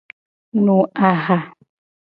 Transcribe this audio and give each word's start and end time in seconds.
Nu 0.63 0.77
aha. 1.09 1.37